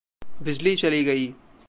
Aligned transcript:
बिजली 0.43 0.75
चली 0.75 1.03
गई। 1.03 1.33